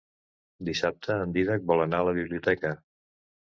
Dissabte 0.69 1.19
en 1.27 1.35
Dídac 1.37 1.69
vol 1.73 1.85
anar 1.87 2.01
a 2.01 2.09
la 2.11 2.17
biblioteca. 2.21 2.75